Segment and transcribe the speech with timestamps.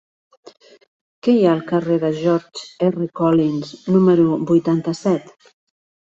[1.25, 3.07] Què hi ha al carrer de George R.
[3.19, 5.29] Collins número vuitanta-set?